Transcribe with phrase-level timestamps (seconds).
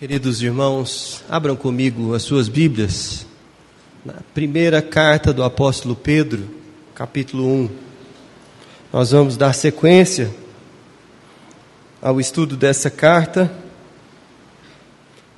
[0.00, 3.26] Queridos irmãos, abram comigo as suas Bíblias
[4.02, 6.48] na primeira carta do apóstolo Pedro,
[6.94, 7.70] capítulo 1.
[8.94, 10.30] Nós vamos dar sequência
[12.00, 13.52] ao estudo dessa carta.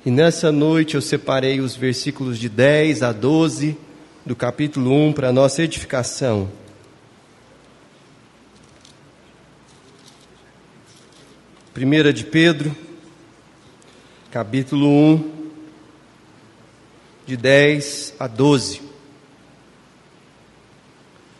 [0.05, 3.75] E nessa noite eu separei os versículos de 10 a 12
[4.25, 6.49] do capítulo 1 para nossa edificação.
[11.73, 12.73] Primeira de Pedro,
[14.33, 15.31] capítulo 1,
[17.27, 18.81] de 10 a 12.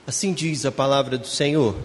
[0.06, 1.76] Assim diz a palavra do Senhor.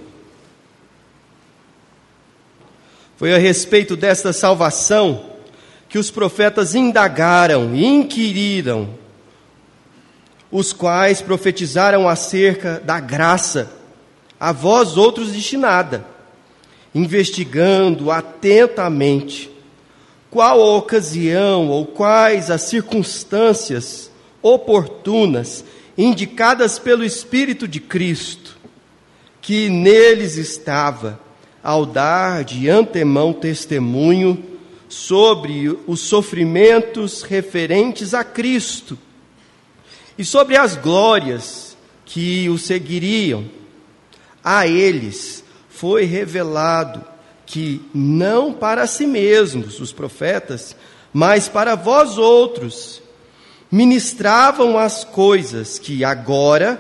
[3.16, 5.30] Foi a respeito desta salvação
[5.88, 8.90] que os profetas indagaram inquiriram,
[10.50, 13.72] os quais profetizaram acerca da graça,
[14.38, 16.04] a vós outros destinada,
[16.94, 19.56] investigando atentamente
[20.30, 24.10] qual a ocasião ou quais as circunstâncias
[24.42, 25.64] oportunas
[25.96, 28.56] indicadas pelo Espírito de Cristo,
[29.40, 31.18] que neles estava,
[31.62, 34.42] ao dar de antemão testemunho
[34.88, 38.96] sobre os sofrimentos referentes a Cristo
[40.16, 43.44] e sobre as glórias que o seguiriam.
[44.42, 47.04] A eles foi revelado
[47.48, 50.76] que não para si mesmos, os profetas,
[51.10, 53.00] mas para vós outros,
[53.72, 56.78] ministravam as coisas que agora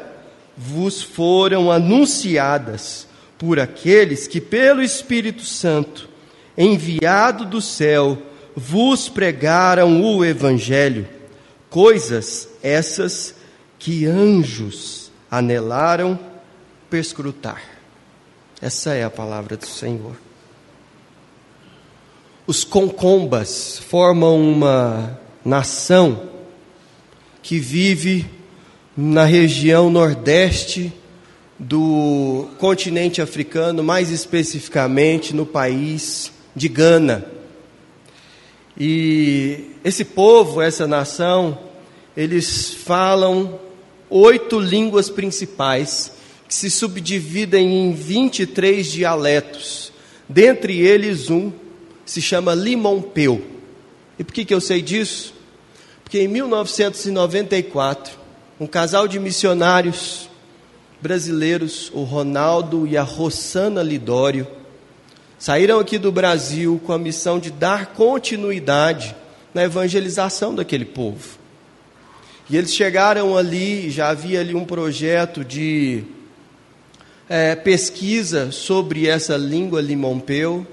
[0.54, 6.06] vos foram anunciadas por aqueles que, pelo Espírito Santo,
[6.56, 8.18] enviado do céu,
[8.54, 11.08] vos pregaram o Evangelho,
[11.70, 13.34] coisas essas
[13.78, 16.18] que anjos anelaram
[16.90, 17.62] perscrutar.
[18.60, 20.27] Essa é a palavra do Senhor.
[22.48, 26.30] Os concombas formam uma nação
[27.42, 28.24] que vive
[28.96, 30.90] na região nordeste
[31.58, 37.26] do continente africano, mais especificamente no país de Gana.
[38.80, 41.58] E esse povo, essa nação,
[42.16, 43.60] eles falam
[44.08, 46.12] oito línguas principais,
[46.48, 49.92] que se subdividem em 23 dialetos,
[50.26, 51.52] dentre eles um
[52.08, 53.44] se chama Limompeu.
[54.18, 55.34] E por que, que eu sei disso?
[56.02, 58.18] Porque em 1994,
[58.58, 60.26] um casal de missionários
[61.02, 64.46] brasileiros, o Ronaldo e a Rossana Lidório,
[65.38, 69.14] saíram aqui do Brasil com a missão de dar continuidade
[69.52, 71.38] na evangelização daquele povo.
[72.48, 76.04] E eles chegaram ali, já havia ali um projeto de
[77.28, 80.66] é, pesquisa sobre essa língua limompeu,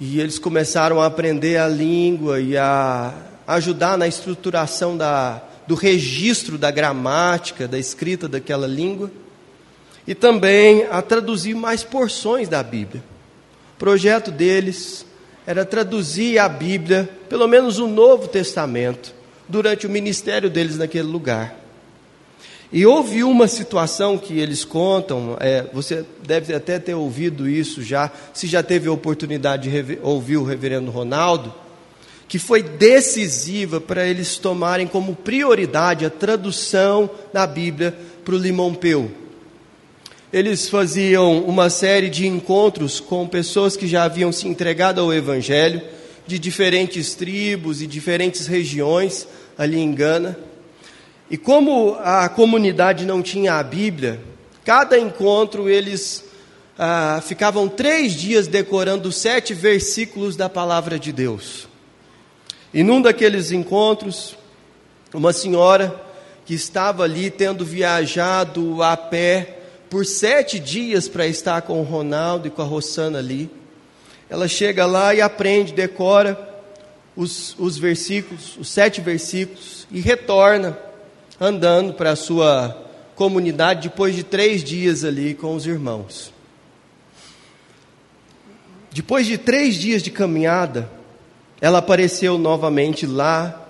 [0.00, 3.14] e eles começaram a aprender a língua e a
[3.46, 9.10] ajudar na estruturação da, do registro da gramática, da escrita daquela língua.
[10.06, 13.02] E também a traduzir mais porções da Bíblia.
[13.74, 15.06] O projeto deles
[15.46, 19.14] era traduzir a Bíblia, pelo menos o Novo Testamento,
[19.48, 21.63] durante o ministério deles naquele lugar.
[22.74, 28.10] E houve uma situação que eles contam, é, você deve até ter ouvido isso já,
[28.32, 31.54] se já teve a oportunidade de ouvir o reverendo Ronaldo,
[32.26, 39.08] que foi decisiva para eles tomarem como prioridade a tradução da Bíblia para o Limompeu.
[40.32, 45.80] Eles faziam uma série de encontros com pessoas que já haviam se entregado ao Evangelho,
[46.26, 50.36] de diferentes tribos e diferentes regiões ali em Gana.
[51.30, 54.20] E como a comunidade não tinha a Bíblia,
[54.64, 56.24] cada encontro eles
[56.78, 61.68] ah, ficavam três dias decorando sete versículos da palavra de Deus.
[62.72, 64.36] E num daqueles encontros,
[65.12, 66.02] uma senhora
[66.44, 69.58] que estava ali tendo viajado a pé
[69.88, 73.48] por sete dias para estar com o Ronaldo e com a Rossana ali,
[74.28, 76.52] ela chega lá e aprende, decora
[77.16, 80.76] os, os versículos, os sete versículos, e retorna
[81.40, 82.76] andando para a sua
[83.14, 86.32] comunidade depois de três dias ali com os irmãos.
[88.92, 90.88] Depois de três dias de caminhada,
[91.60, 93.60] ela apareceu novamente lá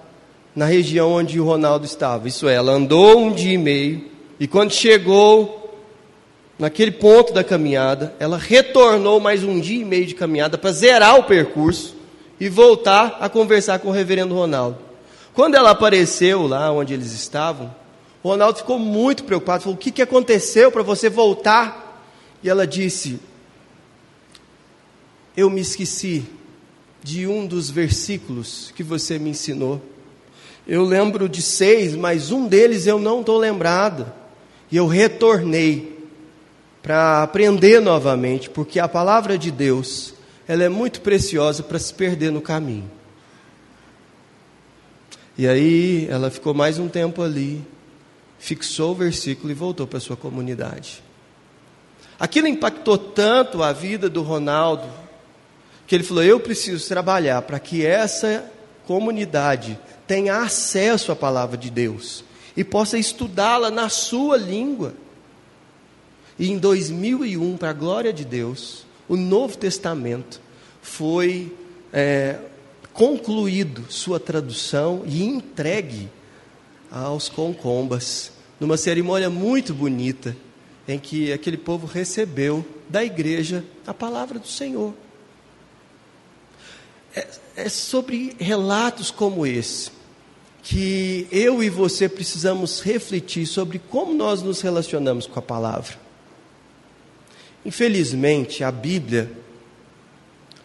[0.54, 2.28] na região onde o Ronaldo estava.
[2.28, 4.04] Isso é, ela andou um dia e meio
[4.38, 5.64] e quando chegou
[6.58, 11.18] naquele ponto da caminhada, ela retornou mais um dia e meio de caminhada para zerar
[11.18, 11.96] o percurso
[12.38, 14.78] e voltar a conversar com o reverendo Ronaldo.
[15.34, 17.74] Quando ela apareceu lá onde eles estavam,
[18.22, 19.64] Ronaldo ficou muito preocupado.
[19.64, 22.02] Falou: O que, que aconteceu para você voltar?
[22.42, 23.18] E ela disse:
[25.36, 26.24] Eu me esqueci
[27.02, 29.82] de um dos versículos que você me ensinou.
[30.66, 34.10] Eu lembro de seis, mas um deles eu não estou lembrado.
[34.70, 36.08] E eu retornei
[36.82, 40.14] para aprender novamente, porque a palavra de Deus,
[40.46, 42.90] ela é muito preciosa para se perder no caminho.
[45.36, 47.64] E aí ela ficou mais um tempo ali,
[48.38, 51.02] fixou o versículo e voltou para sua comunidade.
[52.18, 54.88] Aquilo impactou tanto a vida do Ronaldo,
[55.86, 58.50] que ele falou: Eu preciso trabalhar para que essa
[58.86, 62.24] comunidade tenha acesso à palavra de Deus
[62.56, 64.94] e possa estudá-la na sua língua.
[66.38, 70.40] E em 2001, para a glória de Deus, o Novo Testamento
[70.80, 71.52] foi
[71.92, 72.38] é,
[72.94, 76.08] concluído sua tradução e entregue
[76.90, 80.34] aos concombas, numa cerimônia muito bonita,
[80.86, 84.94] em que aquele povo recebeu da igreja a palavra do Senhor.
[87.14, 87.26] É,
[87.56, 89.90] é sobre relatos como esse
[90.62, 95.94] que eu e você precisamos refletir sobre como nós nos relacionamos com a palavra.
[97.66, 99.30] Infelizmente, a Bíblia,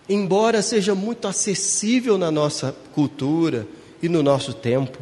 [0.09, 3.67] embora seja muito acessível na nossa cultura
[4.01, 4.97] e no nosso tempo,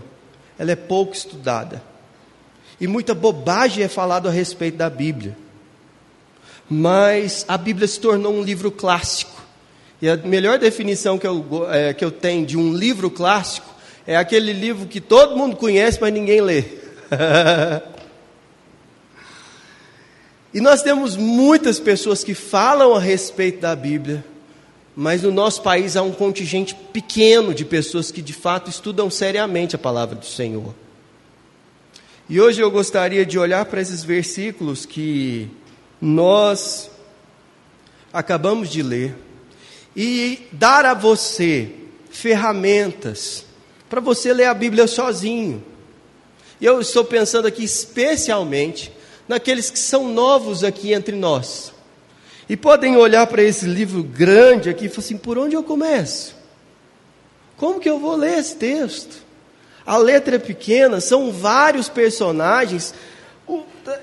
[0.59, 1.81] ela é pouco estudada.
[2.79, 5.35] E muita bobagem é falado a respeito da Bíblia.
[6.69, 9.41] Mas a Bíblia se tornou um livro clássico.
[10.01, 13.73] E a melhor definição que eu, é, que eu tenho de um livro clássico
[14.05, 16.63] é aquele livro que todo mundo conhece, mas ninguém lê.
[20.53, 24.23] e nós temos muitas pessoas que falam a respeito da Bíblia,
[24.99, 29.75] mas no nosso país há um contingente pequeno de pessoas que de fato estudam seriamente
[29.75, 30.73] a palavra do Senhor.
[32.27, 35.51] E hoje eu gostaria de olhar para esses versículos que
[36.01, 36.89] nós
[38.11, 39.15] acabamos de ler
[39.95, 41.69] e dar a você
[42.09, 43.45] ferramentas
[43.87, 45.63] para você ler a Bíblia sozinho.
[46.59, 48.91] E eu estou pensando aqui especialmente
[49.27, 51.71] naqueles que são novos aqui entre nós.
[52.49, 56.35] E podem olhar para esse livro grande aqui e falar assim: por onde eu começo?
[57.57, 59.25] Como que eu vou ler esse texto?
[59.85, 62.93] A letra é pequena, são vários personagens.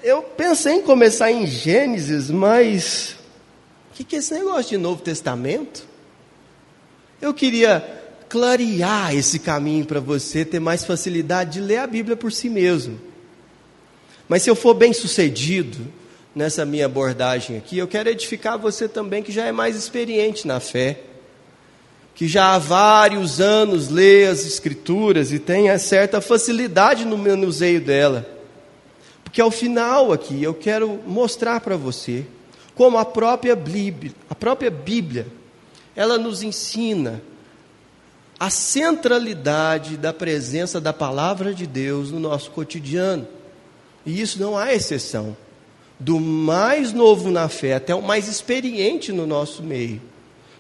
[0.03, 3.17] Eu pensei em começar em Gênesis, mas
[3.91, 5.87] o que, que é esse negócio de Novo Testamento?
[7.21, 12.33] Eu queria clarear esse caminho para você ter mais facilidade de ler a Bíblia por
[12.33, 12.99] si mesmo.
[14.29, 15.87] Mas se eu for bem sucedido
[16.35, 20.59] nessa minha abordagem aqui, eu quero edificar você também que já é mais experiente na
[20.59, 21.01] fé,
[22.15, 28.27] que já há vários anos lê as Escrituras e tem certa facilidade no manuseio dela.
[29.23, 32.25] Porque ao final aqui eu quero mostrar para você
[32.75, 35.27] como a própria Bíblia, a própria Bíblia,
[35.95, 37.23] ela nos ensina
[38.39, 43.27] a centralidade da presença da palavra de Deus no nosso cotidiano.
[44.05, 45.37] E isso não há exceção.
[45.99, 50.03] Do mais novo na fé até o mais experiente no nosso meio,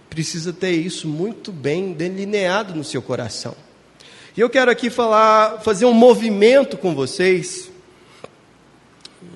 [0.09, 3.55] precisa ter isso muito bem delineado no seu coração.
[4.37, 7.71] E eu quero aqui falar, fazer um movimento com vocês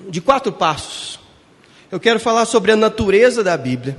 [0.09, 1.19] de quatro passos.
[1.91, 3.97] Eu quero falar sobre a natureza da Bíblia,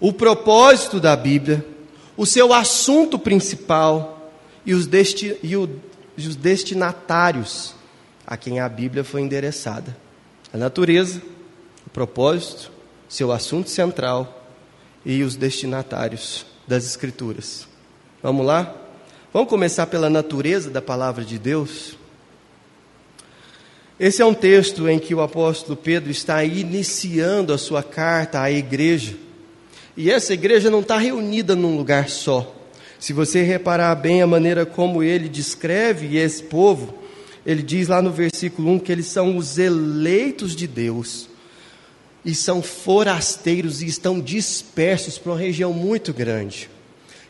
[0.00, 1.64] o propósito da Bíblia,
[2.16, 4.32] o seu assunto principal
[4.64, 5.68] e os, desti e, o,
[6.16, 7.74] e os destinatários
[8.26, 9.96] a quem a Bíblia foi endereçada.
[10.52, 11.20] A natureza,
[11.86, 12.72] o propósito,
[13.08, 14.46] seu assunto central
[15.04, 17.68] e os destinatários das Escrituras.
[18.22, 18.74] Vamos lá?
[19.32, 21.98] Vamos começar pela natureza da palavra de Deus?
[24.00, 28.50] Esse é um texto em que o apóstolo Pedro está iniciando a sua carta à
[28.50, 29.16] igreja.
[29.96, 32.54] E essa igreja não está reunida num lugar só.
[32.98, 36.97] Se você reparar bem a maneira como ele descreve esse povo,
[37.48, 41.30] ele diz lá no versículo 1 que eles são os eleitos de Deus
[42.22, 46.68] e são forasteiros e estão dispersos para uma região muito grande.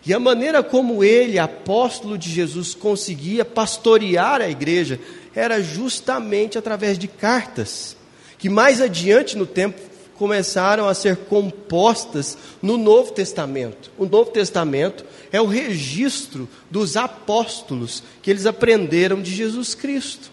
[0.04, 4.98] E a maneira como ele, apóstolo de Jesus, conseguia pastorear a igreja
[5.36, 7.96] era justamente através de cartas,
[8.38, 9.80] que mais adiante no tempo
[10.18, 13.90] começaram a ser compostas no Novo Testamento.
[13.96, 20.30] O Novo Testamento é o registro dos apóstolos que eles aprenderam de Jesus Cristo.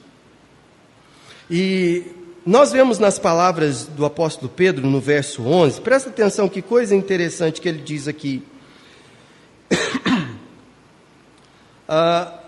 [1.49, 2.03] E
[2.45, 7.61] nós vemos nas palavras do apóstolo Pedro, no verso 11, presta atenção que coisa interessante
[7.61, 8.41] que ele diz aqui.
[11.87, 12.39] ah,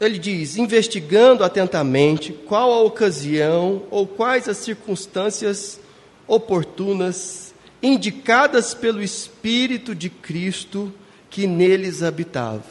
[0.00, 5.80] ele diz: investigando atentamente qual a ocasião ou quais as circunstâncias
[6.26, 10.92] oportunas, indicadas pelo Espírito de Cristo,
[11.30, 12.64] que neles habitava.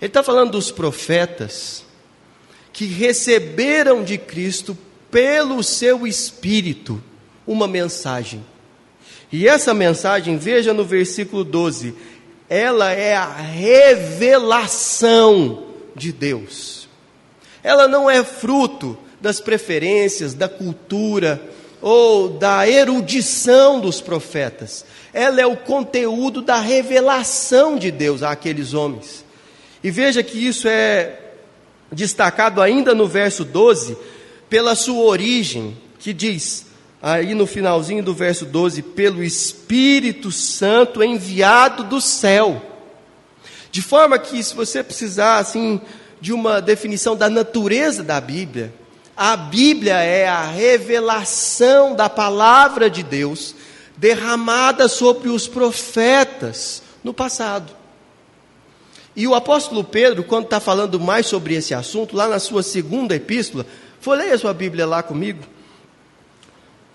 [0.00, 1.84] Ele está falando dos profetas
[2.72, 4.76] que receberam de Cristo
[5.10, 7.02] pelo seu Espírito
[7.46, 8.44] uma mensagem.
[9.30, 11.94] E essa mensagem, veja no versículo 12,
[12.48, 14.88] ela é a revelação
[15.94, 16.88] de Deus.
[17.62, 21.51] Ela não é fruto das preferências, da cultura
[21.82, 24.84] ou da erudição dos profetas.
[25.12, 29.24] Ela é o conteúdo da revelação de Deus àqueles homens.
[29.82, 31.18] E veja que isso é
[31.90, 33.98] destacado ainda no verso 12,
[34.48, 36.66] pela sua origem, que diz,
[37.02, 42.62] aí no finalzinho do verso 12, pelo Espírito Santo enviado do céu.
[43.72, 45.80] De forma que, se você precisar, assim,
[46.20, 48.72] de uma definição da natureza da Bíblia,
[49.24, 53.54] a Bíblia é a revelação da palavra de Deus
[53.96, 57.72] derramada sobre os profetas no passado.
[59.14, 63.14] E o apóstolo Pedro, quando está falando mais sobre esse assunto, lá na sua segunda
[63.14, 63.64] epístola,
[64.00, 65.44] folheia a sua Bíblia lá comigo.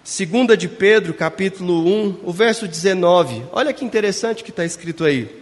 [0.04, 3.44] Segunda de Pedro, capítulo 1, o verso 19.
[3.54, 5.34] Olha que interessante que está escrito aí.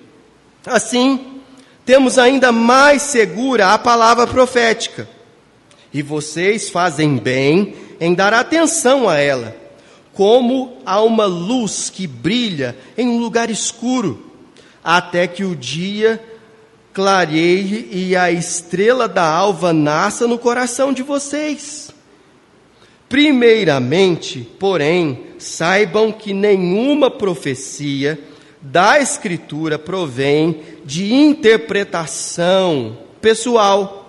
[0.63, 1.41] Assim,
[1.83, 5.14] temos ainda mais segura a palavra profética.
[5.95, 9.55] E vocês fazem bem em dar atenção a ela,
[10.13, 14.29] como a uma luz que brilha em um lugar escuro,
[14.83, 16.21] até que o dia
[16.91, 21.89] clareie e a estrela da alva nasça no coração de vocês.
[23.07, 28.19] Primeiramente, porém, saibam que nenhuma profecia
[28.61, 34.04] da Escritura provém de interpretação pessoal,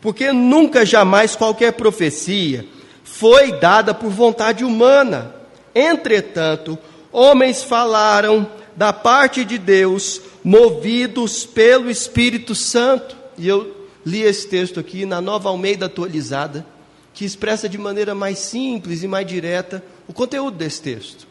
[0.00, 2.66] porque nunca jamais qualquer profecia
[3.02, 5.34] foi dada por vontade humana.
[5.74, 6.78] Entretanto,
[7.10, 13.16] homens falaram da parte de Deus movidos pelo Espírito Santo.
[13.36, 16.64] E eu li esse texto aqui na nova Almeida atualizada,
[17.12, 21.26] que expressa de maneira mais simples e mais direta o conteúdo desse texto.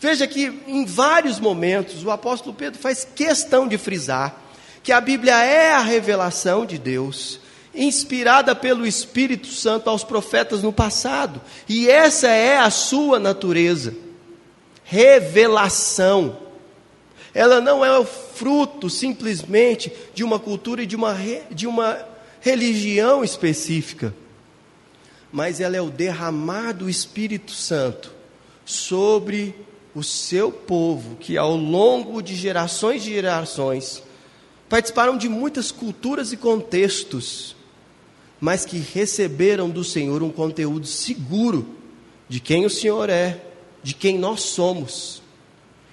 [0.00, 4.42] Veja que em vários momentos o apóstolo Pedro faz questão de frisar
[4.82, 7.40] que a Bíblia é a revelação de Deus,
[7.76, 13.94] inspirada pelo Espírito Santo aos profetas no passado, e essa é a sua natureza.
[14.84, 16.38] Revelação.
[17.34, 21.14] Ela não é o fruto simplesmente de uma cultura e de uma,
[21.50, 21.98] de uma
[22.40, 24.14] religião específica,
[25.32, 28.12] mas ela é o derramar do Espírito Santo
[28.64, 29.54] sobre
[29.94, 34.02] o seu povo, que ao longo de gerações e gerações
[34.68, 37.55] participaram de muitas culturas e contextos,
[38.40, 41.66] mas que receberam do Senhor um conteúdo seguro
[42.28, 43.40] de quem o Senhor é,
[43.82, 45.22] de quem nós somos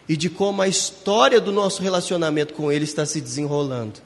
[0.08, 4.02] e de como a história do nosso relacionamento com Ele está se desenrolando.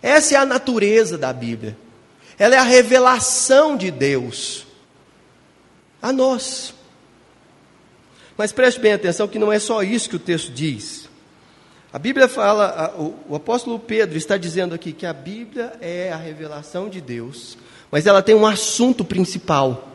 [0.00, 1.76] Essa é a natureza da Bíblia.
[2.38, 4.64] Ela é a revelação de Deus
[6.00, 6.72] a nós.
[8.36, 11.07] Mas preste bem atenção que não é só isso que o texto diz.
[11.92, 12.94] A Bíblia fala,
[13.28, 17.56] o apóstolo Pedro está dizendo aqui que a Bíblia é a revelação de Deus,
[17.90, 19.88] mas ela tem um assunto principal.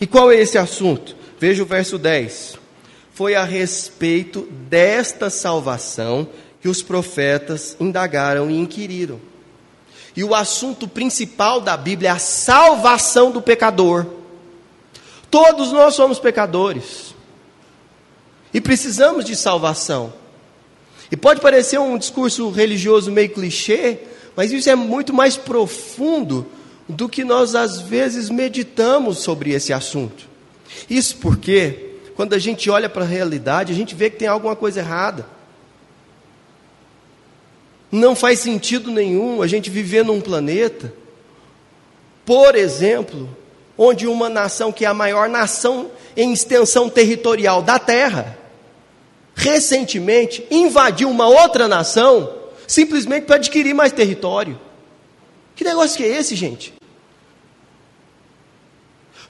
[0.00, 1.14] E qual é esse assunto?
[1.38, 2.66] Veja o verso 10
[3.16, 6.28] foi a respeito desta salvação
[6.60, 9.18] que os profetas indagaram e inquiriram.
[10.14, 14.04] E o assunto principal da Bíblia é a salvação do pecador.
[15.30, 17.14] Todos nós somos pecadores.
[18.52, 20.12] E precisamos de salvação.
[21.10, 23.98] E pode parecer um discurso religioso meio clichê,
[24.34, 26.46] mas isso é muito mais profundo
[26.88, 30.28] do que nós às vezes meditamos sobre esse assunto.
[30.88, 34.56] Isso porque quando a gente olha para a realidade, a gente vê que tem alguma
[34.56, 35.26] coisa errada.
[37.90, 40.92] Não faz sentido nenhum a gente viver num planeta,
[42.24, 43.28] por exemplo,
[43.78, 48.36] onde uma nação que é a maior nação em extensão territorial da Terra,
[49.36, 52.32] recentemente invadiu uma outra nação
[52.66, 54.58] simplesmente para adquirir mais território.
[55.54, 56.74] Que negócio que é esse, gente?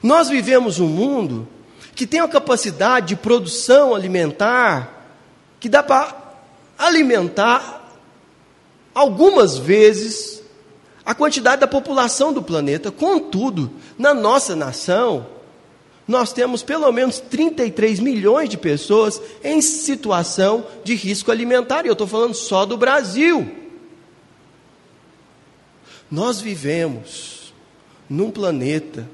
[0.01, 1.47] Nós vivemos um mundo
[1.93, 5.07] que tem a capacidade de produção alimentar,
[5.59, 6.15] que dá para
[6.77, 7.91] alimentar
[8.93, 10.41] algumas vezes
[11.05, 12.91] a quantidade da população do planeta.
[12.91, 15.25] Contudo, na nossa nação,
[16.07, 21.93] nós temos pelo menos 33 milhões de pessoas em situação de risco alimentar, e eu
[21.93, 23.51] estou falando só do Brasil.
[26.09, 27.53] Nós vivemos
[28.09, 29.09] num planeta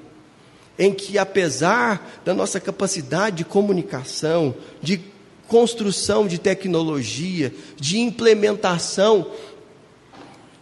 [0.77, 5.01] em que, apesar da nossa capacidade de comunicação, de
[5.47, 9.31] construção de tecnologia, de implementação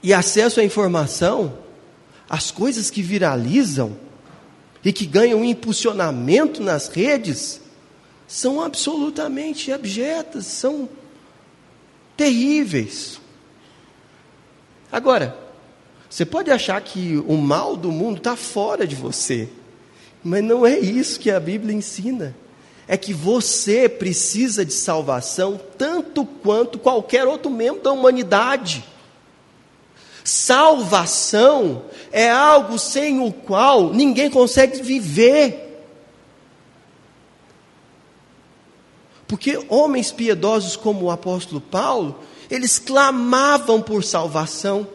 [0.01, 1.57] e acesso à informação,
[2.29, 3.97] as coisas que viralizam
[4.83, 7.61] e que ganham impulsionamento nas redes
[8.27, 10.87] são absolutamente abjetas, são
[12.15, 13.19] terríveis.
[14.91, 15.37] Agora,
[16.09, 19.49] você pode achar que o mal do mundo está fora de você,
[20.23, 22.35] mas não é isso que a Bíblia ensina.
[22.87, 28.83] É que você precisa de salvação tanto quanto qualquer outro membro da humanidade.
[30.23, 35.69] Salvação é algo sem o qual ninguém consegue viver.
[39.27, 44.85] Porque homens piedosos como o apóstolo Paulo, eles clamavam por salvação.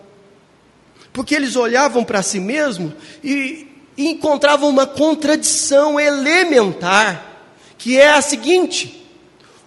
[1.11, 2.92] Porque eles olhavam para si mesmos
[3.25, 9.06] e, e encontravam uma contradição elementar, que é a seguinte: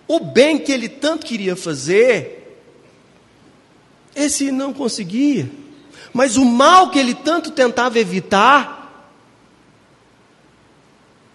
[0.07, 2.61] o bem que ele tanto queria fazer,
[4.15, 5.49] esse não conseguia.
[6.13, 8.79] Mas o mal que ele tanto tentava evitar,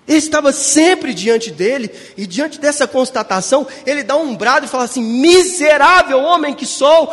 [0.07, 5.03] estava sempre diante dele, e diante dessa constatação, ele dá um brado e fala assim:
[5.03, 7.13] Miserável homem que sou,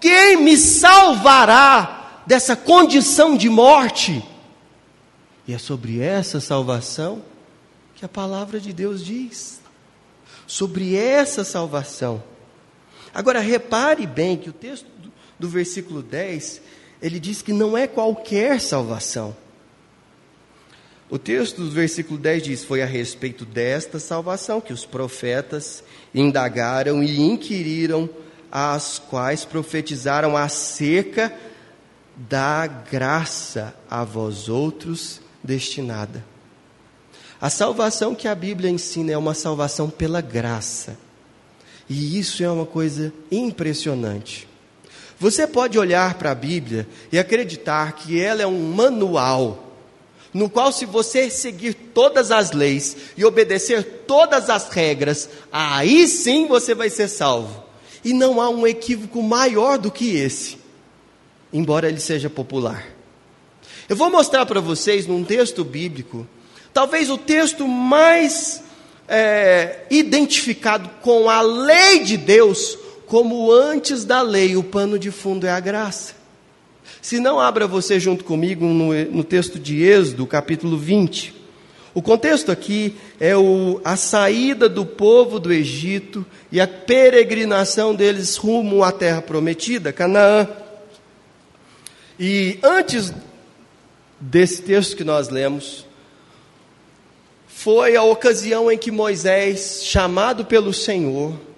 [0.00, 4.24] quem me salvará dessa condição de morte?
[5.46, 7.22] E é sobre essa salvação
[7.94, 9.60] que a palavra de Deus diz.
[10.46, 12.22] Sobre essa salvação.
[13.12, 14.86] Agora, repare bem que o texto
[15.38, 16.62] do versículo 10,
[17.02, 19.34] ele diz que não é qualquer salvação.
[21.08, 25.82] O texto do versículo 10 diz: Foi a respeito desta salvação que os profetas
[26.14, 28.08] indagaram e inquiriram,
[28.50, 31.32] as quais profetizaram acerca
[32.16, 36.24] da graça a vós outros destinada.
[37.40, 40.98] A salvação que a Bíblia ensina é uma salvação pela graça.
[41.88, 44.49] E isso é uma coisa impressionante.
[45.20, 49.66] Você pode olhar para a Bíblia e acreditar que ela é um manual,
[50.32, 56.46] no qual, se você seguir todas as leis e obedecer todas as regras, aí sim
[56.46, 57.64] você vai ser salvo.
[58.02, 60.56] E não há um equívoco maior do que esse,
[61.52, 62.86] embora ele seja popular.
[63.90, 66.26] Eu vou mostrar para vocês num texto bíblico,
[66.72, 68.62] talvez o texto mais
[69.06, 72.78] é, identificado com a lei de Deus
[73.10, 76.14] como antes da lei, o pano de fundo é a graça.
[77.02, 81.34] Se não, abra você junto comigo no, no texto de Êxodo, capítulo 20.
[81.92, 88.36] O contexto aqui é o, a saída do povo do Egito e a peregrinação deles
[88.36, 90.46] rumo à terra prometida, Canaã.
[92.16, 93.12] E antes
[94.20, 95.84] desse texto que nós lemos,
[97.48, 101.49] foi a ocasião em que Moisés, chamado pelo Senhor,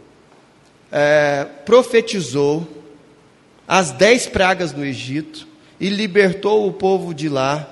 [0.92, 2.68] é, profetizou
[3.66, 5.48] as dez pragas no Egito
[5.80, 7.68] e libertou o povo de lá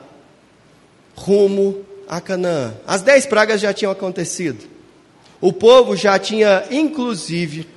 [1.15, 2.75] rumo a Canaã.
[2.87, 4.67] As dez pragas já tinham acontecido.
[5.39, 7.69] O povo já tinha, inclusive,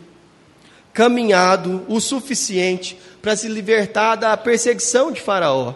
[0.93, 5.73] caminhado o suficiente para se libertar da perseguição de Faraó,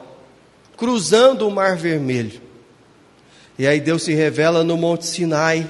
[0.78, 2.42] cruzando o Mar Vermelho.
[3.60, 5.70] E aí Deus se revela no Monte Sinai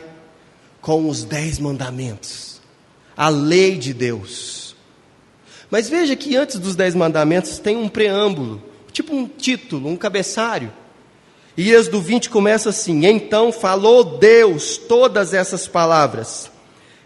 [0.82, 2.47] com os dez mandamentos
[3.18, 4.76] a lei de Deus.
[5.70, 10.72] Mas veja que antes dos Dez Mandamentos tem um preâmbulo, tipo um título, um cabeçário.
[11.58, 16.52] E Êxodo 20 começa assim: Então falou Deus todas essas palavras: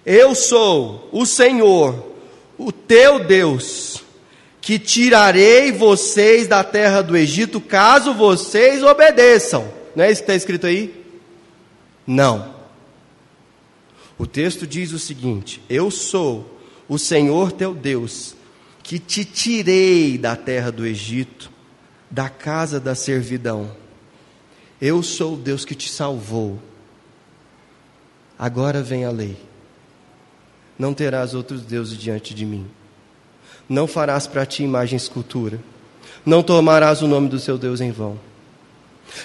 [0.05, 2.11] Eu sou o Senhor,
[2.57, 4.03] o teu Deus,
[4.59, 9.65] que tirarei vocês da terra do Egito, caso vocês obedeçam.
[9.95, 10.93] Não é isso que está escrito aí?
[12.05, 12.60] Não.
[14.21, 18.35] O texto diz o seguinte: Eu sou o Senhor teu Deus,
[18.83, 21.49] que te tirei da terra do Egito,
[22.07, 23.75] da casa da servidão.
[24.79, 26.59] Eu sou o Deus que te salvou.
[28.37, 29.35] Agora vem a lei.
[30.77, 32.67] Não terás outros deuses diante de mim.
[33.67, 35.59] Não farás para ti imagem escultura.
[36.23, 38.19] Não tomarás o nome do seu Deus em vão.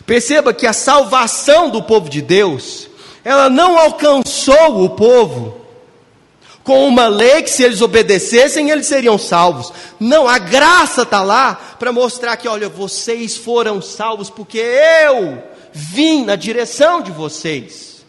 [0.06, 2.88] Perceba que a salvação do povo de Deus
[3.26, 5.60] ela não alcançou o povo
[6.62, 9.72] com uma lei que, se eles obedecessem, eles seriam salvos.
[9.98, 16.24] Não, a graça está lá para mostrar que, olha, vocês foram salvos porque eu vim
[16.24, 18.04] na direção de vocês.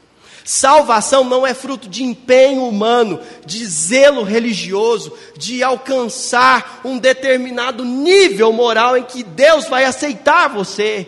[0.45, 8.53] Salvação não é fruto de empenho humano, de zelo religioso, de alcançar um determinado nível
[8.53, 11.07] moral em que Deus vai aceitar você.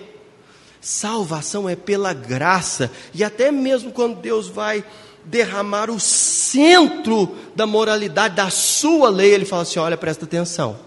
[0.81, 4.83] Salvação é pela graça, e até mesmo quando Deus vai
[5.25, 10.79] derramar o centro da moralidade da sua lei, ele fala assim: olha, presta atenção.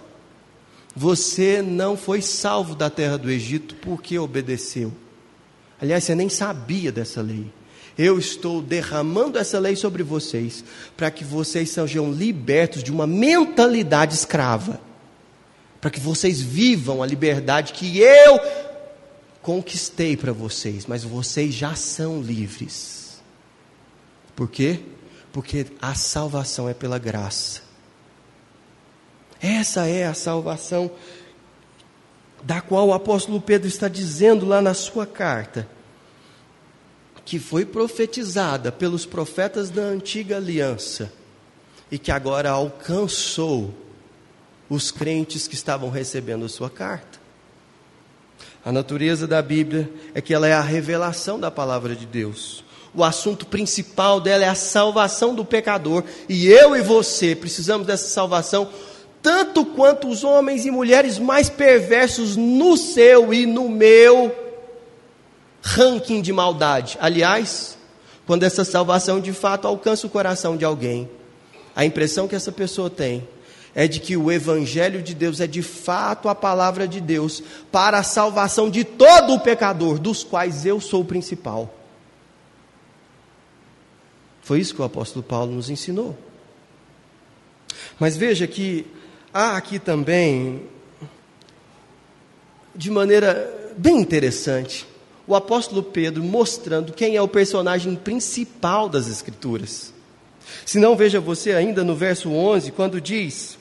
[0.95, 4.93] Você não foi salvo da terra do Egito porque obedeceu.
[5.81, 7.47] Aliás, você nem sabia dessa lei.
[7.97, 10.65] Eu estou derramando essa lei sobre vocês,
[10.97, 14.81] para que vocês sejam libertos de uma mentalidade escrava,
[15.81, 18.41] para que vocês vivam a liberdade que eu
[19.43, 23.21] conquistei para vocês, mas vocês já são livres.
[24.35, 24.81] Por quê?
[25.33, 27.63] Porque a salvação é pela graça.
[29.41, 30.91] Essa é a salvação
[32.43, 35.69] da qual o apóstolo Pedro está dizendo lá na sua carta
[37.25, 41.13] que foi profetizada pelos profetas da antiga aliança
[41.91, 43.73] e que agora alcançou
[44.69, 47.22] os crentes que estavam recebendo a sua carta.
[48.64, 52.62] A natureza da Bíblia é que ela é a revelação da palavra de Deus.
[52.94, 58.09] O assunto principal dela é a salvação do pecador, e eu e você precisamos dessa
[58.09, 58.68] salvação
[59.22, 64.35] tanto quanto os homens e mulheres mais perversos no seu e no meu
[65.62, 66.98] ranking de maldade.
[67.01, 67.79] Aliás,
[68.27, 71.09] quando essa salvação de fato alcança o coração de alguém,
[71.75, 73.27] a impressão que essa pessoa tem
[73.75, 77.99] é de que o Evangelho de Deus é de fato a palavra de Deus para
[77.99, 81.73] a salvação de todo o pecador, dos quais eu sou o principal.
[84.43, 86.17] Foi isso que o apóstolo Paulo nos ensinou.
[87.99, 88.87] Mas veja que
[89.33, 90.67] há aqui também,
[92.75, 94.87] de maneira bem interessante,
[95.27, 99.95] o apóstolo Pedro mostrando quem é o personagem principal das Escrituras.
[100.67, 103.57] Se não, veja você ainda no verso 11, quando diz: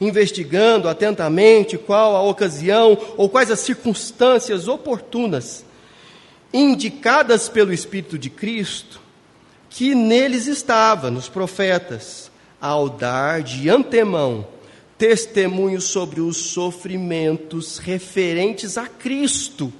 [0.00, 5.64] investigando atentamente qual a ocasião ou quais as circunstâncias oportunas
[6.52, 9.00] indicadas pelo Espírito de Cristo,
[9.68, 14.46] que neles estava, nos profetas, ao dar de antemão
[14.98, 19.72] testemunho sobre os sofrimentos referentes a Cristo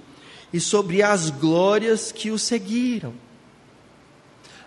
[0.50, 3.12] e sobre as glórias que o seguiram.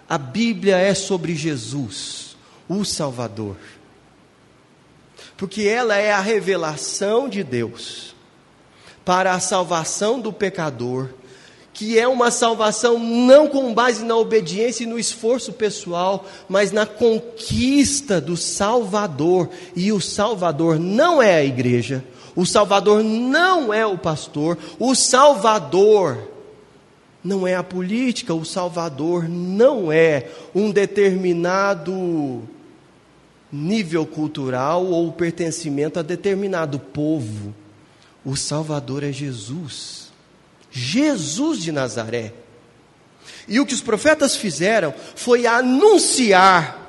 [0.08, 2.38] A Bíblia é sobre Jesus,
[2.70, 3.58] o Salvador,
[5.44, 8.16] porque ela é a revelação de Deus
[9.04, 11.10] para a salvação do pecador,
[11.74, 16.86] que é uma salvação não com base na obediência e no esforço pessoal, mas na
[16.86, 22.02] conquista do Salvador, e o Salvador não é a igreja,
[22.38, 26.26] o Salvador não é o pastor, o Salvador
[27.22, 30.26] não é a política, o Salvador não é
[30.56, 32.48] um determinado
[33.54, 37.54] nível cultural ou pertencimento a determinado povo.
[38.26, 40.08] O Salvador é Jesus,
[40.72, 42.34] Jesus de Nazaré.
[43.48, 46.82] E o que os profetas fizeram foi anunciar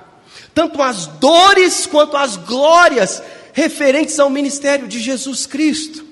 [0.54, 3.22] tanto as dores quanto as glórias
[3.52, 6.04] referentes ao ministério de Jesus Cristo.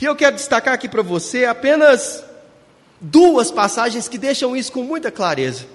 [0.00, 2.22] E eu quero destacar aqui para você apenas
[3.00, 5.66] duas passagens que deixam isso com muita clareza.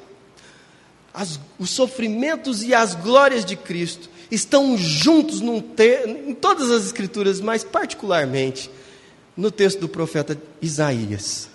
[1.13, 5.41] As, os sofrimentos e as glórias de Cristo estão juntos
[5.75, 8.69] te, em todas as Escrituras, mas particularmente
[9.35, 11.49] no texto do profeta Isaías.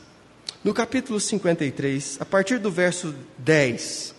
[0.63, 4.15] No capítulo 53, a partir do verso 10,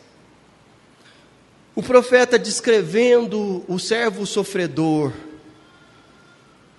[1.75, 5.13] o profeta descrevendo o servo sofredor,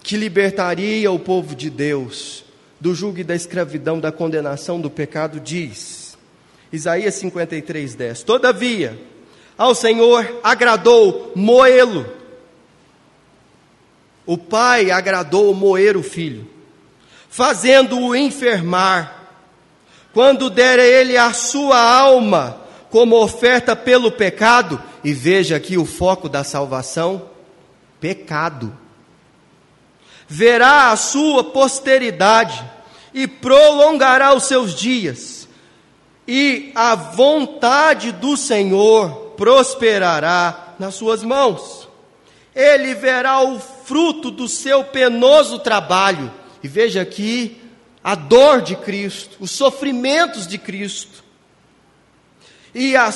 [0.03, 2.45] que libertaria o povo de Deus
[2.81, 6.17] do jugo e da escravidão, da condenação do pecado, diz,
[6.73, 8.99] Isaías 53, 10: Todavia,
[9.61, 12.07] ao Senhor agradou moê-lo.
[14.25, 16.49] O pai agradou moer o filho,
[17.29, 19.29] fazendo-o enfermar.
[20.15, 25.85] Quando der a ele a sua alma como oferta pelo pecado, e veja aqui o
[25.85, 27.29] foco da salvação:
[28.01, 28.75] pecado
[30.27, 32.65] verá a sua posteridade
[33.13, 35.47] e prolongará os seus dias,
[36.27, 41.89] e a vontade do Senhor prosperará nas suas mãos.
[42.55, 46.31] Ele verá o fruto do seu penoso trabalho,
[46.63, 47.59] e veja aqui
[48.05, 51.25] a dor de Cristo, os sofrimentos de Cristo,
[52.75, 53.11] e a,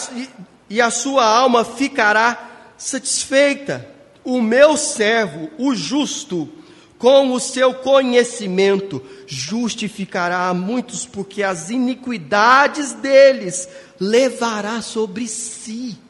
[0.71, 3.87] e a sua alma ficará satisfeita.
[4.25, 6.49] O meu servo, o justo,
[6.97, 13.69] com o seu conhecimento justificará a muitos, porque as iniquidades deles
[14.01, 16.03] levará sobre si.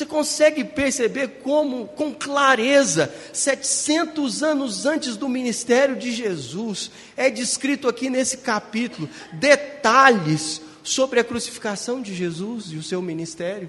[0.00, 7.86] Você consegue perceber como, com clareza, 700 anos antes do ministério de Jesus, é descrito
[7.86, 13.68] aqui nesse capítulo detalhes sobre a crucificação de Jesus e o seu ministério.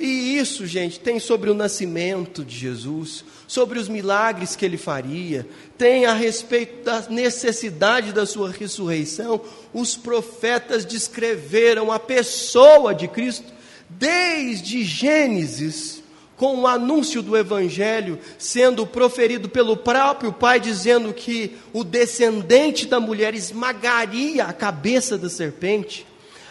[0.00, 5.46] E isso, gente, tem sobre o nascimento de Jesus, sobre os milagres que ele faria,
[5.78, 9.40] tem a respeito da necessidade da sua ressurreição.
[9.72, 13.61] Os profetas descreveram a pessoa de Cristo
[13.98, 16.02] desde Gênesis,
[16.36, 22.98] com o anúncio do Evangelho sendo proferido pelo próprio Pai, dizendo que o descendente da
[22.98, 26.06] mulher esmagaria a cabeça da serpente,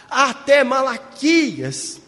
[0.09, 2.01] até Malaquias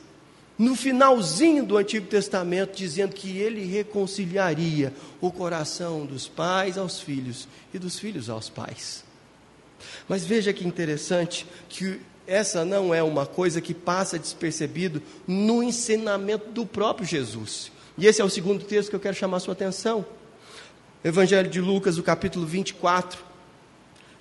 [0.57, 7.47] no finalzinho do Antigo Testamento, dizendo que ele reconciliaria o coração dos pais aos filhos
[7.73, 9.03] e dos filhos aos pais.
[10.07, 16.49] Mas veja que interessante que essa não é uma coisa que passa despercebido no ensinamento
[16.49, 17.71] do próprio Jesus.
[17.97, 20.05] E esse é o segundo texto que eu quero chamar a sua atenção.
[21.03, 23.19] Evangelho de Lucas, o capítulo 24,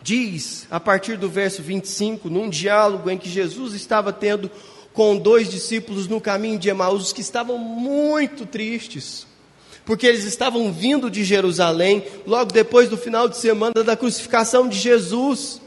[0.02, 4.50] diz, a partir do verso 25, num diálogo em que Jesus estava tendo
[4.92, 9.26] com dois discípulos no caminho de Emaús que estavam muito tristes,
[9.84, 14.76] porque eles estavam vindo de Jerusalém logo depois do final de semana da crucificação de
[14.76, 15.61] Jesus.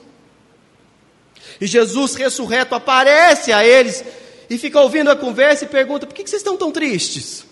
[1.59, 4.03] E Jesus ressurreto aparece a eles
[4.49, 7.45] e fica ouvindo a conversa e pergunta: por que vocês estão tão tristes?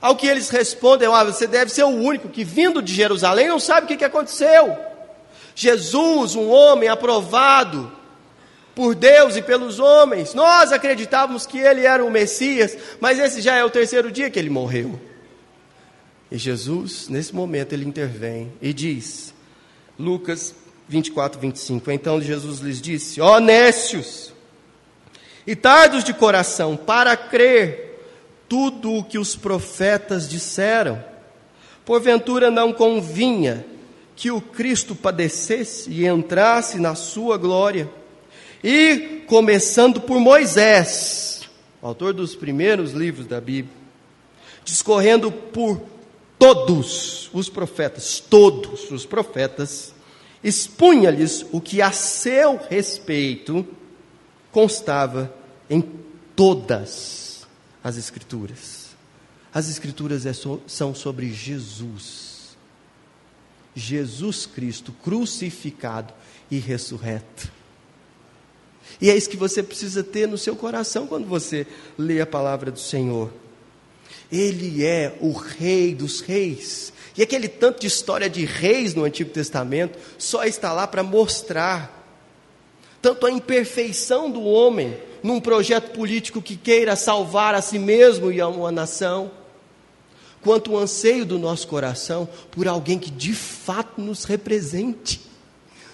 [0.00, 3.58] Ao que eles respondem: ah, você deve ser o único que, vindo de Jerusalém, não
[3.58, 4.76] sabe o que aconteceu.
[5.54, 7.90] Jesus, um homem aprovado,
[8.76, 10.34] por Deus e pelos homens.
[10.34, 14.38] Nós acreditávamos que ele era o Messias, mas esse já é o terceiro dia que
[14.38, 15.00] ele morreu.
[16.30, 19.32] E Jesus, nesse momento, ele intervém e diz,
[19.98, 20.54] Lucas
[20.88, 24.32] 24, 25: Então Jesus lhes disse: Ó nécios
[25.46, 28.02] e tardos de coração, para crer
[28.48, 31.02] tudo o que os profetas disseram,
[31.84, 33.64] porventura não convinha
[34.16, 37.88] que o Cristo padecesse e entrasse na sua glória.
[38.64, 41.42] E começando por Moisés,
[41.82, 43.74] autor dos primeiros livros da Bíblia,
[44.64, 45.80] discorrendo por
[46.38, 49.94] todos os profetas, todos os profetas,
[50.42, 53.66] expunha-lhes o que a seu respeito
[54.52, 55.34] constava
[55.68, 55.82] em
[56.34, 57.46] todas
[57.82, 58.86] as Escrituras.
[59.52, 62.56] As Escrituras é so, são sobre Jesus,
[63.74, 66.12] Jesus Cristo crucificado
[66.50, 67.50] e ressurreto.
[69.00, 71.66] E é isso que você precisa ter no seu coração quando você
[71.98, 73.30] lê a palavra do Senhor.
[74.30, 76.92] Ele é o Rei dos Reis.
[77.16, 81.92] E aquele tanto de história de reis no Antigo Testamento só está lá para mostrar
[83.00, 88.40] tanto a imperfeição do homem num projeto político que queira salvar a si mesmo e
[88.40, 89.30] a uma nação,
[90.42, 95.20] quanto o anseio do nosso coração por alguém que de fato nos represente,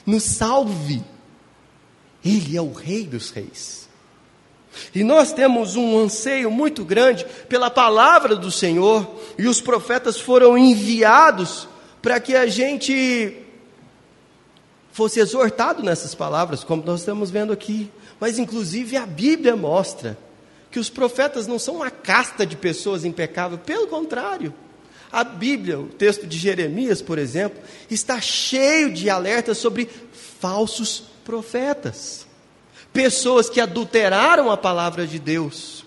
[0.05, 1.05] nos salve
[2.25, 3.81] ele é o Rei dos Reis.
[4.94, 9.08] E nós temos um anseio muito grande pela palavra do Senhor,
[9.38, 11.68] e os profetas foram enviados
[12.00, 13.37] para que a gente
[14.92, 17.90] fosse exortado nessas palavras, como nós estamos vendo aqui.
[18.20, 20.18] Mas, inclusive, a Bíblia mostra
[20.70, 24.54] que os profetas não são uma casta de pessoas impecáveis, pelo contrário.
[25.11, 29.88] A Bíblia, o texto de Jeremias, por exemplo, está cheio de alertas sobre
[30.40, 32.26] falsos profetas,
[32.92, 35.85] pessoas que adulteraram a palavra de Deus.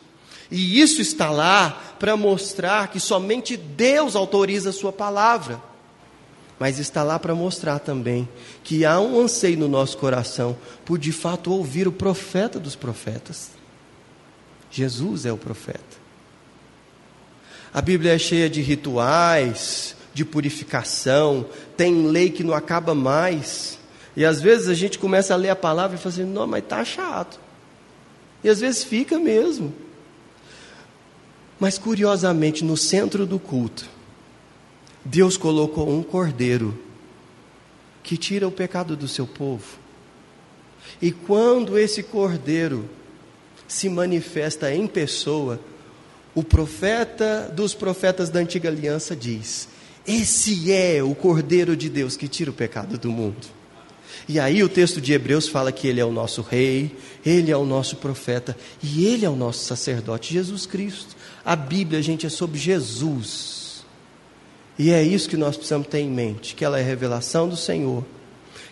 [0.49, 5.61] E isso está lá para mostrar que somente Deus autoriza a sua palavra.
[6.59, 8.27] Mas está lá para mostrar também
[8.63, 13.51] que há um anseio no nosso coração por de fato ouvir o profeta dos profetas.
[14.71, 16.05] Jesus é o profeta.
[17.73, 23.77] A Bíblia é cheia de rituais, de purificação, tem lei que não acaba mais.
[24.15, 26.63] E às vezes a gente começa a ler a palavra e fala assim, não, mas
[26.63, 27.39] está chato.
[28.43, 29.73] E às vezes fica mesmo.
[31.59, 33.89] Mas curiosamente, no centro do culto,
[35.03, 36.77] Deus colocou um cordeiro
[38.03, 39.77] que tira o pecado do seu povo.
[41.01, 42.87] E quando esse cordeiro
[43.67, 45.59] se manifesta em pessoa,
[46.33, 49.67] o profeta dos profetas da antiga aliança diz:
[50.05, 53.47] Esse é o cordeiro de Deus que tira o pecado do mundo.
[54.27, 57.57] E aí o texto de Hebreus fala que ele é o nosso rei, ele é
[57.57, 61.15] o nosso profeta e ele é o nosso sacerdote, Jesus Cristo.
[61.43, 63.85] A Bíblia, gente, é sobre Jesus.
[64.79, 68.03] E é isso que nós precisamos ter em mente, que ela é revelação do Senhor,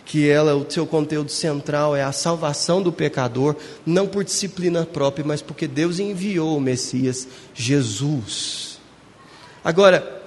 [0.04, 3.54] que ela, o seu conteúdo central é a salvação do pecador,
[3.86, 8.80] não por disciplina própria, mas porque Deus enviou o Messias, Jesus.
[9.64, 10.20] Agora,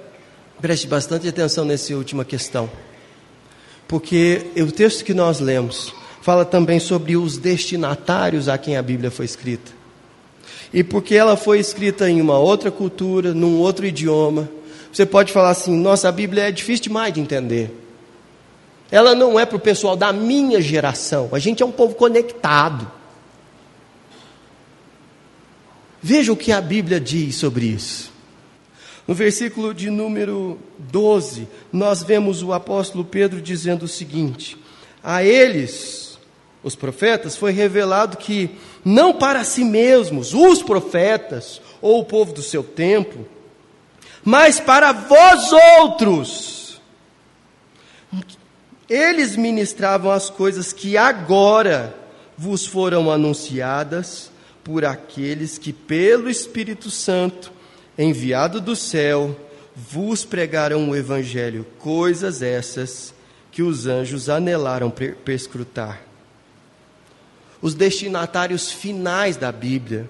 [0.61, 2.69] preste bastante atenção nessa última questão
[3.87, 9.09] porque o texto que nós lemos fala também sobre os destinatários a quem a Bíblia
[9.09, 9.71] foi escrita.
[10.73, 14.49] E porque ela foi escrita em uma outra cultura, num outro idioma,
[14.91, 17.71] você pode falar assim: nossa, a Bíblia é difícil demais de entender.
[18.89, 21.29] Ela não é para o pessoal da minha geração.
[21.33, 22.89] A gente é um povo conectado.
[26.01, 28.11] Veja o que a Bíblia diz sobre isso.
[29.07, 34.57] No versículo de número 12, nós vemos o apóstolo Pedro dizendo o seguinte:
[35.01, 36.19] A eles,
[36.61, 38.49] os profetas, foi revelado que
[38.83, 43.25] não para si mesmos, os profetas ou o povo do seu tempo,
[44.25, 46.81] mas para vós outros.
[48.89, 51.95] Eles ministravam as coisas que agora
[52.37, 54.31] vos foram anunciadas
[54.63, 57.51] por aqueles que, pelo Espírito Santo,
[57.97, 59.35] enviado do céu,
[59.75, 63.13] vos pregaram o Evangelho, coisas essas
[63.51, 66.01] que os anjos anelaram perscrutar.
[67.61, 70.07] Os destinatários finais da Bíblia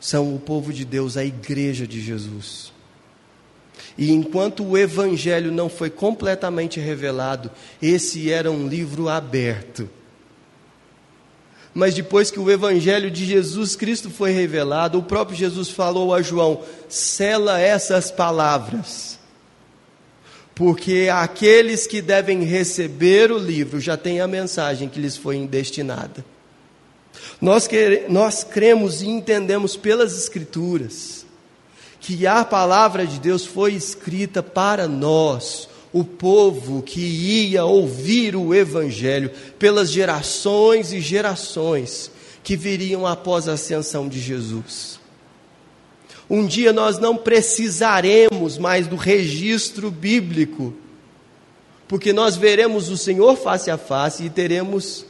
[0.00, 2.72] são o povo de Deus, a igreja de Jesus.
[3.96, 9.88] E enquanto o Evangelho não foi completamente revelado, esse era um livro aberto
[11.74, 16.20] mas depois que o Evangelho de Jesus Cristo foi revelado, o próprio Jesus falou a
[16.20, 19.18] João: sela essas palavras,
[20.54, 26.24] porque aqueles que devem receber o livro já têm a mensagem que lhes foi destinada.
[27.40, 27.68] Nós,
[28.08, 31.26] nós cremos e entendemos pelas Escrituras
[32.02, 38.54] que a palavra de Deus foi escrita para nós, o povo que ia ouvir o
[38.54, 42.10] Evangelho pelas gerações e gerações
[42.42, 44.98] que viriam após a ascensão de Jesus.
[46.30, 50.72] Um dia nós não precisaremos mais do registro bíblico,
[51.86, 55.04] porque nós veremos o Senhor face a face e teremos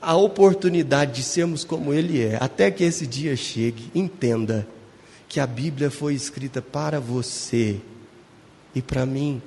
[0.00, 3.90] a oportunidade de sermos como Ele é, até que esse dia chegue.
[3.94, 4.66] Entenda
[5.28, 7.78] que a Bíblia foi escrita para você
[8.76, 9.40] e para mim.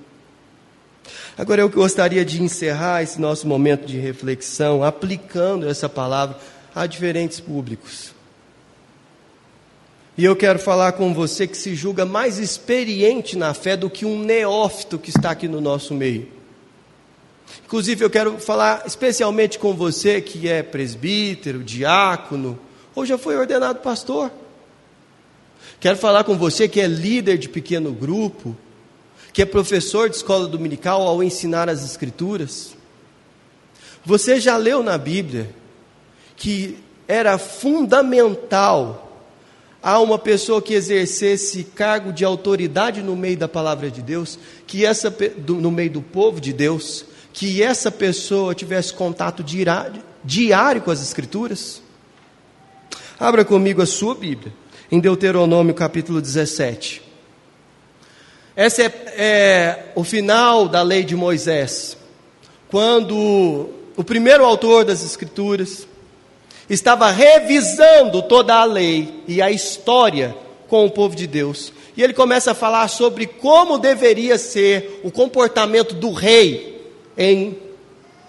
[1.37, 6.37] Agora eu gostaria de encerrar esse nosso momento de reflexão aplicando essa palavra
[6.73, 8.11] a diferentes públicos.
[10.17, 14.03] E eu quero falar com você que se julga mais experiente na fé do que
[14.03, 16.27] um neófito que está aqui no nosso meio.
[17.65, 22.59] Inclusive, eu quero falar especialmente com você que é presbítero, diácono,
[22.95, 24.31] ou já foi ordenado pastor.
[25.79, 28.57] Quero falar com você que é líder de pequeno grupo,
[29.39, 32.75] que é professor de escola dominical ao ensinar as Escrituras?
[34.04, 35.56] Você já leu na Bíblia
[36.36, 39.23] que era fundamental
[39.82, 44.86] a uma pessoa que exercesse cargo de autoridade no meio da palavra de Deus, que
[44.86, 45.15] essa
[45.47, 51.82] no meio do povo de Deus, que essa pessoa tivesse contato diário com as Escrituras?
[53.17, 54.52] Abra comigo a sua Bíblia,
[54.91, 57.08] em Deuteronômio capítulo 17.
[58.62, 61.97] Esse é, é o final da lei de Moisés,
[62.69, 65.87] quando o primeiro autor das Escrituras
[66.69, 70.35] estava revisando toda a lei e a história
[70.67, 71.73] com o povo de Deus.
[71.97, 76.81] E ele começa a falar sobre como deveria ser o comportamento do rei
[77.17, 77.57] em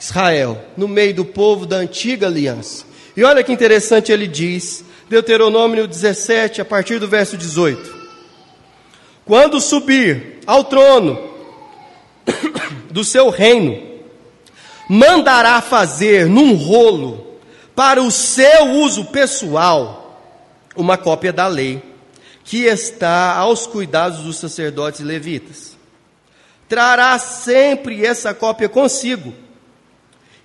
[0.00, 2.84] Israel, no meio do povo da antiga aliança.
[3.16, 7.99] E olha que interessante ele diz, Deuteronômio 17, a partir do verso 18.
[9.30, 11.16] Quando subir ao trono
[12.90, 13.80] do seu reino,
[14.88, 17.38] mandará fazer num rolo,
[17.72, 20.20] para o seu uso pessoal,
[20.74, 21.80] uma cópia da lei,
[22.42, 25.76] que está aos cuidados dos sacerdotes levitas.
[26.68, 29.32] Trará sempre essa cópia consigo,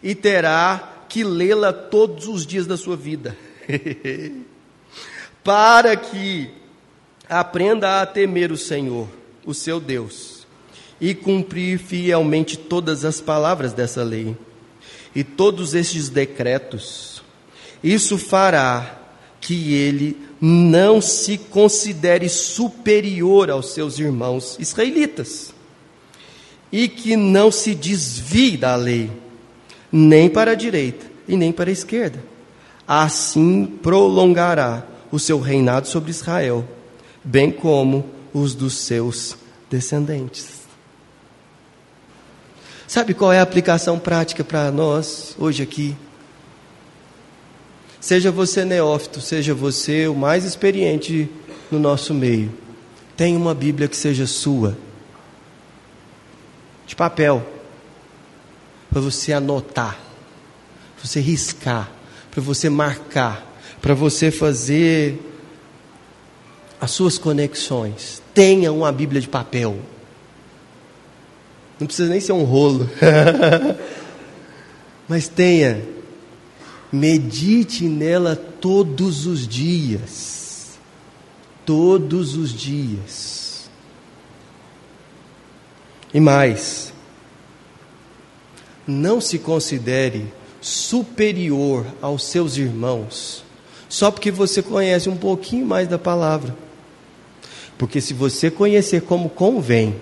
[0.04, 3.36] e terá que lê-la todos os dias da sua vida,
[5.44, 6.65] para que
[7.30, 9.08] Aprenda a temer o Senhor,
[9.46, 10.46] o seu Deus,
[11.02, 14.38] e cumprir fielmente todas as palavras dessa lei
[15.16, 17.24] e todos estes decretos.
[17.84, 19.02] Isso fará
[19.42, 25.54] que ele não se considere superior aos seus irmãos israelitas
[26.72, 29.10] e que não se desvie da lei,
[29.92, 32.24] nem para a direita e nem para a esquerda.
[32.88, 36.68] Assim prolongará o seu reinado sobre Israel
[37.26, 39.36] bem como os dos seus
[39.70, 40.60] descendentes.
[42.88, 45.98] Sabe qual é a aplicação prática para nós hoje aqui?
[48.00, 51.28] Seja você neófito, seja você o mais experiente
[51.72, 52.54] no nosso meio,
[53.18, 54.78] tenha uma Bíblia que seja sua,
[56.86, 57.44] de papel.
[58.92, 60.00] para você anotar,
[60.96, 61.92] para você riscar,
[62.32, 63.46] para você marcar,
[63.82, 65.20] para você fazer
[66.86, 68.22] as suas conexões.
[68.32, 69.76] Tenha uma Bíblia de papel.
[71.80, 72.88] Não precisa nem ser um rolo.
[75.10, 75.84] Mas tenha.
[76.92, 80.78] Medite nela todos os dias.
[81.66, 83.68] Todos os dias.
[86.14, 86.94] E mais,
[88.86, 90.32] não se considere
[90.62, 93.44] superior aos seus irmãos
[93.90, 96.65] só porque você conhece um pouquinho mais da palavra.
[97.78, 99.96] Porque se você conhecer como convém,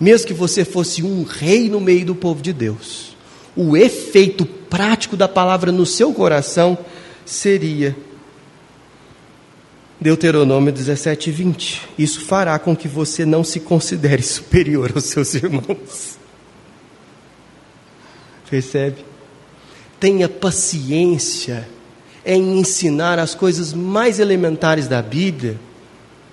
[0.00, 3.16] mesmo que você fosse um rei no meio do povo de Deus,
[3.56, 6.76] o efeito prático da palavra no seu coração
[7.24, 7.96] seria
[10.00, 11.82] Deuteronômio 17, 20.
[11.98, 16.18] Isso fará com que você não se considere superior aos seus irmãos.
[18.50, 19.04] Percebe?
[19.98, 21.68] Tenha paciência
[22.26, 25.58] em ensinar as coisas mais elementares da Bíblia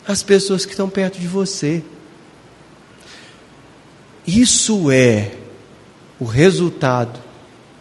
[0.08, 1.84] às pessoas que estão perto de você.
[4.26, 5.32] Isso é
[6.20, 7.20] o resultado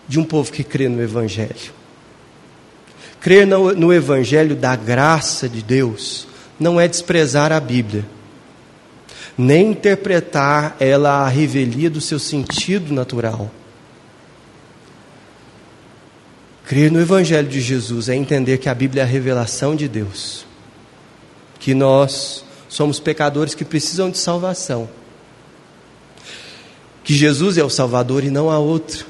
[0.08, 1.72] de um povo que crê no Evangelho.
[3.20, 6.26] Crer no, no Evangelho da graça de Deus
[6.58, 8.04] não é desprezar a Bíblia,
[9.36, 13.50] nem interpretar ela à revelia do seu sentido natural.
[16.66, 20.46] Crer no Evangelho de Jesus é entender que a Bíblia é a revelação de Deus,
[21.60, 24.88] que nós somos pecadores que precisam de salvação
[27.10, 29.04] que Jesus é o Salvador e não há outro,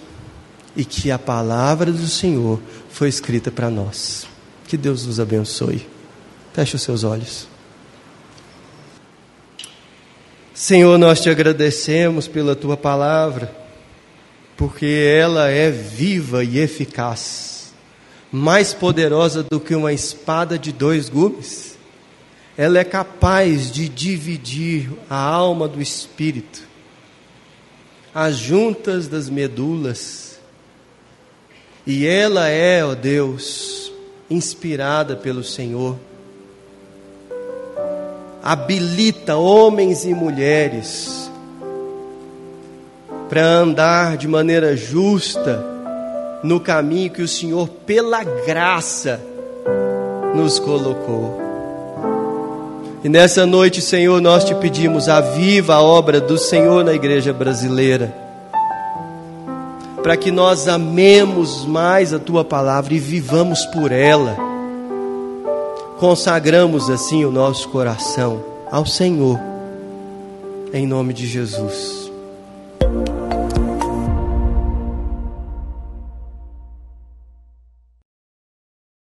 [0.74, 4.26] e que a palavra do Senhor foi escrita para nós.
[4.66, 5.86] Que Deus nos abençoe.
[6.54, 7.46] Feche os seus olhos.
[10.54, 13.54] Senhor, nós te agradecemos pela tua palavra,
[14.56, 17.74] porque ela é viva e eficaz,
[18.32, 21.69] mais poderosa do que uma espada de dois gumes.
[22.60, 26.68] Ela é capaz de dividir a alma do espírito
[28.14, 30.38] as juntas das medulas.
[31.86, 33.92] E ela é, ó Deus,
[34.28, 35.96] inspirada pelo Senhor.
[38.42, 41.30] Habilita homens e mulheres
[43.28, 45.64] para andar de maneira justa
[46.42, 49.20] no caminho que o Senhor, pela graça,
[50.34, 51.49] nos colocou.
[53.02, 58.14] E nessa noite, Senhor, nós te pedimos, aviva a obra do Senhor na igreja brasileira,
[60.02, 64.36] para que nós amemos mais a tua palavra e vivamos por ela.
[65.98, 69.40] Consagramos assim o nosso coração ao Senhor,
[70.72, 72.09] em nome de Jesus.